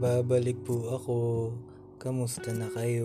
[0.00, 1.16] Nagbabalik po ako.
[2.00, 3.04] Kamusta na kayo?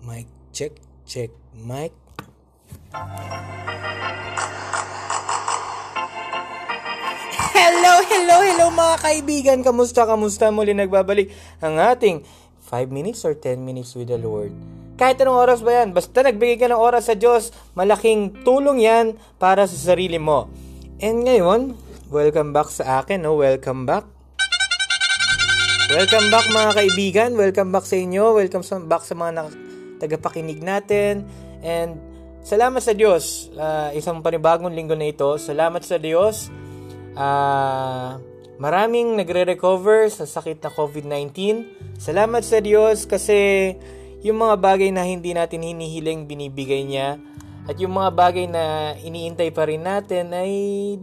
[0.00, 0.24] Mic
[0.56, 0.72] check,
[1.04, 1.92] check, mic.
[7.52, 9.58] Hello, hello, hello mga kaibigan.
[9.60, 10.48] Kamusta, kamusta?
[10.48, 11.28] Muli nagbabalik
[11.60, 12.24] ang ating
[12.64, 14.56] 5 minutes or 10 minutes with the Lord.
[14.96, 19.20] Kahit anong oras ba yan, basta nagbigay ka ng oras sa Diyos, malaking tulong yan
[19.36, 20.48] para sa sarili mo.
[20.96, 21.76] And ngayon,
[22.08, 23.36] welcome back sa akin, no?
[23.36, 24.04] Welcome back.
[25.88, 27.30] Welcome back mga kaibigan.
[27.36, 28.36] Welcome back sa inyo.
[28.36, 29.56] Welcome back sa mga na-
[30.00, 31.24] tagapakinig natin.
[31.64, 31.96] And
[32.44, 33.52] salamat sa Diyos.
[33.56, 35.36] Uh, isang panibagong linggo na ito.
[35.40, 36.52] Salamat sa Diyos.
[37.16, 38.20] Uh,
[38.60, 41.32] maraming nagre-recover sa sakit na COVID-19.
[41.96, 43.72] Salamat sa Diyos kasi
[44.24, 47.16] yung mga bagay na hindi natin hinihiling binibigay niya
[47.68, 50.52] at yung mga bagay na iniintay pa rin natin ay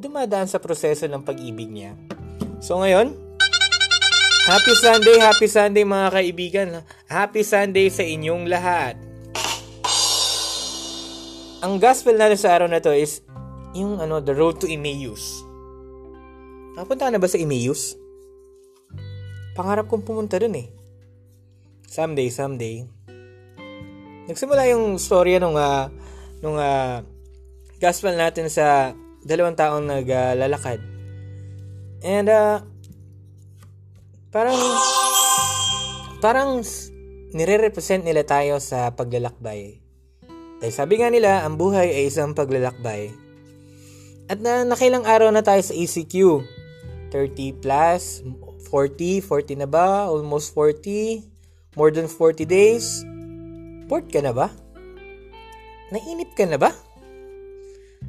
[0.00, 1.92] dumadaan sa proseso ng pag-ibig niya.
[2.64, 3.20] So ngayon,
[4.44, 6.68] Happy Sunday, happy Sunday mga kaibigan.
[7.08, 8.92] Happy Sunday sa inyong lahat.
[11.64, 13.24] Ang gospel natin sa araw na to is
[13.72, 15.40] yung ano, the road to Emmaus.
[16.76, 17.96] Napunta na ba sa Emmaus?
[19.56, 20.68] Pangarap kong pumunta dun eh.
[21.88, 22.84] Someday, someday.
[24.28, 25.88] Nagsimula yung storya nung uh,
[26.44, 27.00] nung uh,
[27.80, 28.92] gospel natin sa
[29.24, 30.84] dalawang taong naglalakad.
[30.84, 30.92] Uh,
[32.04, 32.60] And uh,
[34.28, 34.60] parang
[36.20, 36.60] parang
[37.32, 39.80] nire-represent nila tayo sa paglalakbay.
[40.60, 43.08] Dahil sabi nga nila, ang buhay ay isang paglalakbay.
[44.28, 46.44] At na nakailang araw na tayo sa ECQ.
[47.08, 48.20] 30 plus,
[48.68, 50.04] 40, 40 na ba?
[50.12, 51.24] Almost 40?
[51.76, 53.00] More than 40 days?
[53.88, 54.52] Bored ka na ba?
[55.92, 56.72] Nainip ka na ba?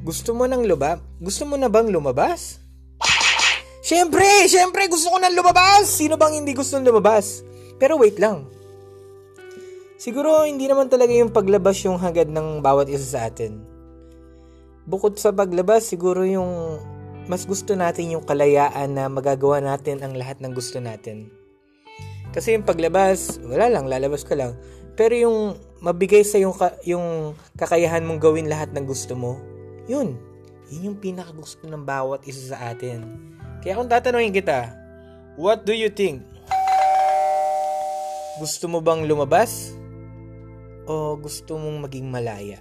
[0.00, 1.02] Gusto mo nang lumabas?
[1.18, 2.60] Gusto mo na bang lumabas?
[3.86, 5.86] Siyempre, siyempre gusto ko nang lumabas.
[5.86, 7.46] Sino bang hindi gusto lumabas?
[7.78, 8.48] Pero wait lang.
[9.96, 13.62] Siguro hindi naman talaga yung paglabas yung hagad ng bawat isa sa atin.
[14.86, 16.78] Bukod sa paglabas, siguro yung
[17.26, 21.26] mas gusto natin yung kalayaan na magagawa natin ang lahat ng gusto natin.
[22.30, 24.54] Kasi yung paglabas, wala lang, lalabas ka lang.
[24.94, 25.38] Pero yung
[25.80, 29.38] mabigay sa yung, ka- yung kakayahan mong gawin lahat ng gusto mo,
[29.86, 30.16] yun.
[30.66, 33.06] Yun yung pinakagusto ng bawat isa sa atin.
[33.62, 34.74] Kaya kung tatanungin kita,
[35.38, 36.26] what do you think?
[38.42, 39.72] Gusto mo bang lumabas?
[40.86, 42.58] O gusto mong maging malaya?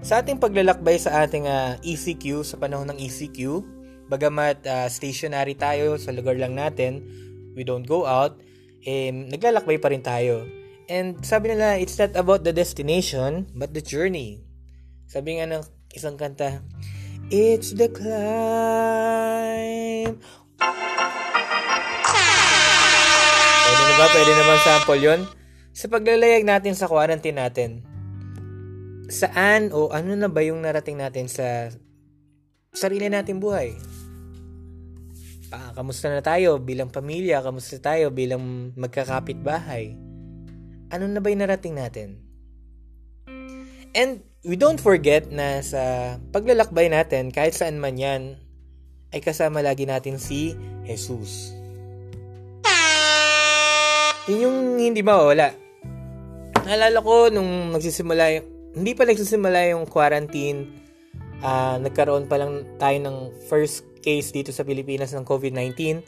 [0.00, 3.60] Sa ating paglalakbay sa ating uh, ah, ECQ, sa panahon ng ECQ,
[4.08, 7.04] bagamat uh, stationary tayo sa lugar lang natin,
[7.52, 8.40] we don't go out,
[8.82, 10.59] eh, naglalakbay pa rin tayo.
[10.90, 14.42] And sabi nila, it's not about the destination, but the journey.
[15.06, 15.62] Sabi nga ng
[15.94, 16.66] isang kanta,
[17.30, 18.10] It's the climb.
[23.62, 24.10] Pwede na ba?
[24.10, 25.30] Pwede naman sample yon
[25.70, 27.86] Sa paglalayag natin sa quarantine natin,
[29.06, 31.70] saan o ano na ba yung narating natin sa
[32.74, 33.78] sarili nating buhay?
[35.54, 37.46] Pa, kamusta na tayo bilang pamilya?
[37.46, 40.09] Kamusta tayo bilang magkakapit bahay?
[40.90, 42.18] Ano na ba yung narating natin?
[43.94, 48.38] And we don't forget na sa paglalakbay natin, kahit saan man yan,
[49.10, 50.54] ay kasama lagi natin si
[50.86, 51.54] Jesus.
[54.30, 55.54] Yun yung hindi mawala.
[56.62, 58.46] Naalala ko nung nagsisimula yung,
[58.78, 60.70] hindi pa nagsisimula yung quarantine,
[61.42, 63.16] uh, nagkaroon pa lang tayo ng
[63.50, 66.02] first case dito sa Pilipinas ng COVID-19,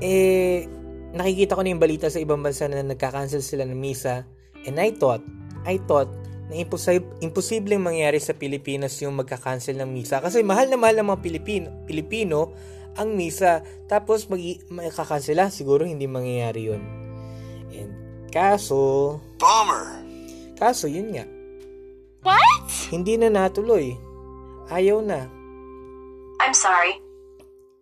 [0.00, 0.64] eh,
[1.12, 4.28] nakikita ko na yung balita sa ibang bansa na nagka-cancel sila ng misa,
[4.68, 5.24] and I thought,
[5.64, 6.10] I thought,
[6.48, 10.24] na imposib- imposibleng mangyari sa Pilipinas yung magka-cancel ng misa.
[10.24, 12.56] Kasi mahal na mahal ng mga Pilipino, Pilipino
[12.96, 13.60] ang misa.
[13.84, 14.40] Tapos mag
[14.72, 16.82] makakansela, siguro hindi mangyayari yun.
[17.76, 17.92] And
[18.32, 19.20] kaso...
[19.36, 20.00] Bomber!
[20.56, 21.24] Kaso, yun nga.
[22.26, 22.66] What?
[22.90, 23.94] Hindi na natuloy.
[24.72, 25.28] Ayaw na.
[26.42, 27.07] I'm sorry.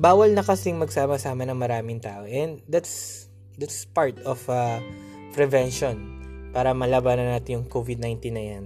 [0.00, 2.24] Bawal na kasing magsama-sama ng maraming tao.
[2.24, 3.26] And that's
[3.60, 4.80] that's part of uh,
[5.36, 6.20] prevention
[6.52, 8.64] para malabanan natin yung COVID-19 na yan.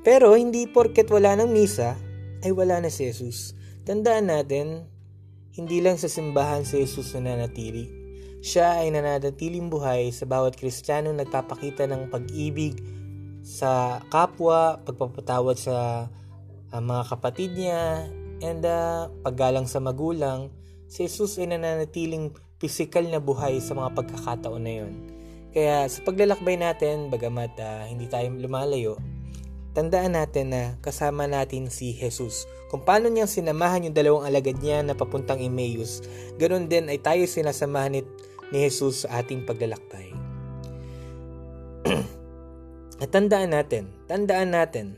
[0.00, 1.96] Pero hindi porket wala ng misa,
[2.40, 3.52] ay wala na si Jesus.
[3.84, 4.88] Tandaan natin,
[5.52, 7.84] hindi lang sa simbahan si Jesus na nanatili.
[8.40, 12.80] Siya ay nananatiling buhay sa bawat Kristiyano nagpapakita ng pag-ibig
[13.44, 16.08] sa kapwa, pagpapatawad sa
[16.72, 18.08] uh, mga kapatid niya,
[18.40, 20.52] and uh, paggalang sa magulang.
[20.90, 24.92] Si Jesus ay nananatiling pisikal na buhay sa mga pagkakataon na yon.
[25.50, 28.98] Kaya sa paglalakbay natin, bagamat uh, hindi tayo lumalayo,
[29.74, 32.46] tandaan natin na kasama natin si Jesus.
[32.70, 36.02] Kung paano niyang sinamahan yung dalawang alagad niya na papuntang Emmaus,
[36.38, 38.00] ganun din ay tayo sinasamahan ni,
[38.54, 40.14] ni Jesus sa ating paglalakbay.
[43.02, 44.94] At tandaan natin, tandaan natin,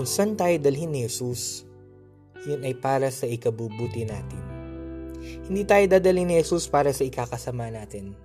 [0.00, 1.68] kung saan tayo dalhin ni Jesus,
[2.48, 4.40] yun ay para sa ikabubuti natin.
[5.44, 8.16] Hindi tayo dadalhin ni Jesus para sa ikakasama natin.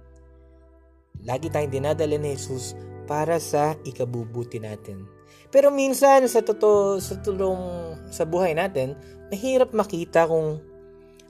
[1.28, 2.80] Lagi tayong dinadala ni Jesus
[3.12, 5.04] para sa ikabubuti natin.
[5.52, 7.60] Pero minsan sa totoo sa tulong
[8.08, 8.96] sa buhay natin,
[9.28, 10.64] mahirap makita kung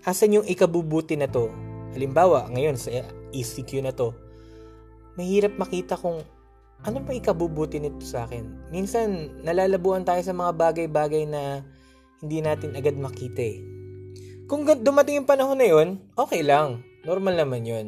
[0.06, 1.50] asan yung ikabubuti na to.
[1.98, 2.94] Halimbawa, ngayon sa
[3.34, 4.14] ECQ na to,
[5.18, 6.22] mahirap makita kung
[6.86, 8.70] ano ba ikabubuti nito sa akin.
[8.70, 11.66] Minsan, nalalabuan tayo sa mga bagay-bagay na
[12.22, 13.58] hindi natin agad makita eh.
[14.46, 16.86] Kung dumating yung panahon na yun, okay lang.
[17.02, 17.88] Normal naman yun.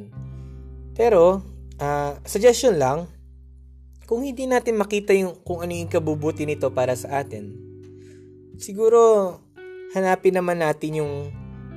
[0.98, 1.46] Pero,
[1.78, 3.06] uh, suggestion lang,
[4.10, 7.54] kung hindi natin makita yung kung ano yung kabubuti nito para sa atin,
[8.58, 9.36] siguro
[9.94, 11.14] hanapin naman natin yung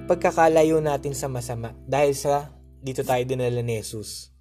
[0.08, 4.32] pagkakalayo natin sa masama dahil sa dito tayo dinala ni Jesus.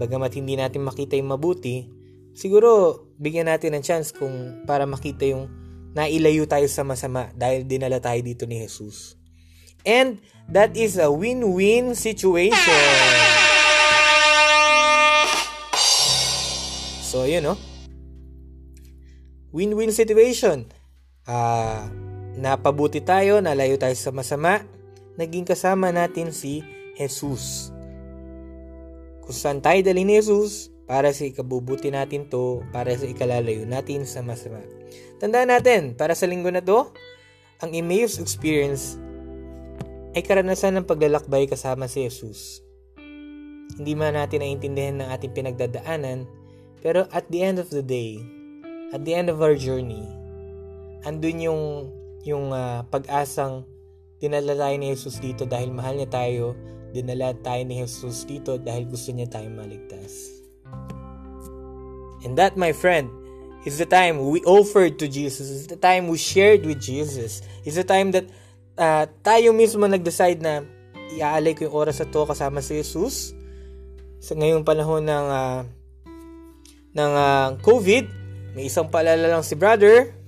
[0.00, 1.84] Bagamat hindi natin makita yung mabuti,
[2.32, 5.52] siguro bigyan natin ng chance kung para makita yung
[5.92, 9.20] nailayo tayo sa masama dahil dinala tayo dito ni Jesus.
[9.84, 12.80] And that is a win-win situation.
[17.04, 17.60] So, yun, no?
[19.52, 20.70] Win-win situation.
[21.28, 21.80] Ah, uh,
[22.40, 24.64] napabuti tayo, nalayo tayo sa masama,
[25.18, 26.64] naging kasama natin si
[26.96, 27.74] Jesus.
[29.30, 34.02] Kung saan tayo dali ni Jesus, para sa ikabubuti natin to, para sa ikalalayo natin
[34.02, 34.58] sa masama.
[35.22, 36.90] Tandaan natin, para sa linggo na to,
[37.62, 38.98] ang Emmaus experience
[40.18, 42.58] ay karanasan ng paglalakbay kasama si Jesus.
[43.78, 46.26] Hindi man natin naiintindihan ng ating pinagdadaanan,
[46.82, 48.18] pero at the end of the day,
[48.90, 50.10] at the end of our journey,
[51.06, 51.62] andun yung
[52.26, 53.62] yung uh, pag-asang
[54.18, 56.58] dinala tayo ni Jesus dito dahil mahal niya tayo,
[56.90, 60.40] dinala tayo ni Jesus dito dahil gusto niya tayong maligtas.
[62.20, 63.08] And that, my friend,
[63.64, 65.48] is the time we offered to Jesus.
[65.48, 67.40] Is the time we shared with Jesus.
[67.64, 68.28] Is the time that
[68.76, 70.64] uh, tayo mismo nag-decide na
[71.16, 73.32] iaalay ko yung oras na to kasama si Jesus.
[74.20, 75.60] Sa ngayong panahon ng uh,
[76.92, 78.04] ng uh, COVID,
[78.52, 80.19] may isang paalala lang si brother.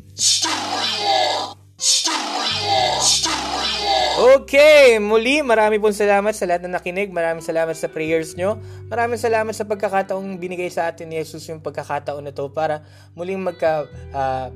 [4.32, 7.12] Okay, muli maraming pong salamat sa lahat na nakinig.
[7.12, 8.56] Maraming salamat sa prayers nyo.
[8.88, 12.80] Maraming salamat sa pagkakataong binigay sa atin ni Jesus yung pagkakataon na to para
[13.12, 13.84] muling magka
[14.16, 14.48] uh,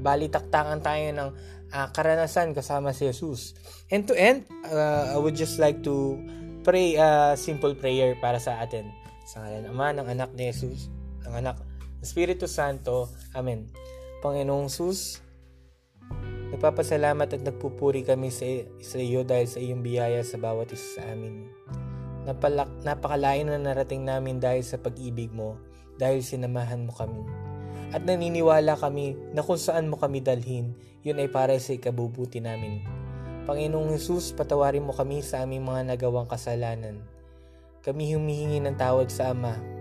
[0.81, 1.29] tayo ng
[1.77, 3.53] uh, karanasan kasama si Jesus.
[3.93, 6.25] And to end, uh, I would just like to
[6.65, 8.89] pray a uh, simple prayer para sa atin.
[9.29, 10.89] Sa ngalan naman ng anak ni Jesus,
[11.29, 11.61] ng anak
[12.01, 13.13] Espiritu Santo.
[13.37, 13.69] Amen.
[14.25, 15.21] Panginoong Sus,
[16.57, 18.49] nagpapasalamat at nagpupuri kami sa,
[18.81, 21.45] sa iyo dahil sa iyong biyaya sa bawat isa sa amin.
[22.25, 25.61] Napalak, napakalain na narating namin dahil sa pag-ibig mo,
[26.01, 27.23] dahil sinamahan mo kami.
[27.93, 30.73] At naniniwala kami na kung saan mo kami dalhin,
[31.05, 32.83] yun ay para sa ikabubuti namin.
[33.47, 36.99] Panginoong Jesus, patawarin mo kami sa aming mga nagawang kasalanan.
[37.87, 39.77] Kami humihingi ng tawad sa Ama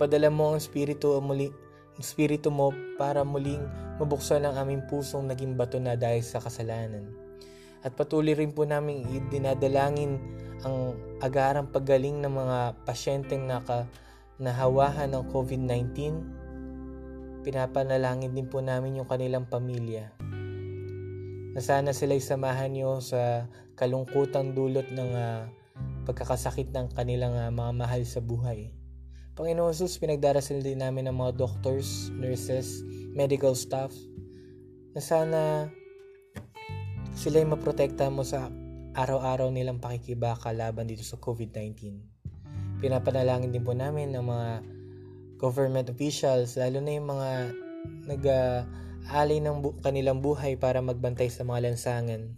[0.00, 1.52] Ipadala mo ang Espiritu, muli,
[2.00, 3.62] Espiritu mo para muling
[4.00, 7.06] mabuksan ang aming pusong naging bato na dahil sa kasalanan.
[7.80, 10.20] At patuloy rin po namin dinadalangin
[10.64, 13.88] ang agarang paggaling ng mga pasyenteng naka,
[14.36, 15.88] nahawahan ng COVID-19.
[17.40, 20.12] Pinapanalangin din po namin yung kanilang pamilya.
[21.56, 23.48] Na sana sila'y samahan nyo sa
[23.80, 25.48] kalungkutang dulot ng uh,
[26.04, 28.79] pagkakasakit ng kanilang uh, mga mahal sa buhay.
[29.40, 32.84] Panginoon Jesus, pinagdarasal din namin ng mga doctors, nurses,
[33.16, 33.88] medical staff
[34.92, 35.40] na sana
[37.16, 38.52] sila yung maprotekta mo sa
[38.92, 41.72] araw-araw nilang pakikibaka laban dito sa COVID-19.
[42.84, 44.48] Pinapanalangin din po namin ng mga
[45.40, 47.30] government officials, lalo na yung mga
[48.12, 52.28] nag-aalay ng bu- kanilang buhay para magbantay sa mga lansangan.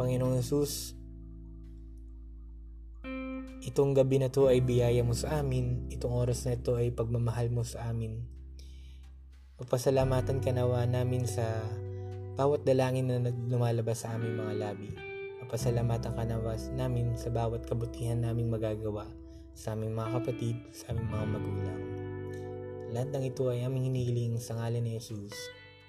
[0.00, 0.96] Panginoong Jesus,
[3.66, 5.90] Itong gabi na to ay biyaya mo sa amin.
[5.90, 8.22] Itong oras na ito ay pagmamahal mo sa amin.
[9.58, 11.42] Pagpasalamatan ka nawa namin sa
[12.38, 14.94] bawat dalangin na lumalabas sa aming mga labi.
[15.42, 19.10] Papasalamatan ka nawa namin sa bawat kabutihan naming magagawa
[19.56, 21.82] sa aming mga kapatid, sa aming mga magulang.
[22.92, 25.34] Lahat ng ito ay aming hinihiling sa ngalan ni Jesus.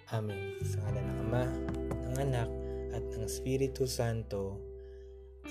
[0.10, 0.56] Amen.
[0.64, 1.44] Sa ngalan ng Ama,
[2.10, 2.50] ng Anak,
[2.96, 4.67] at ng Espiritu Santo.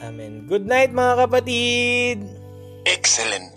[0.05, 0.45] Amen.
[0.45, 2.21] Good night mga kapatid!
[2.85, 3.56] Excellent.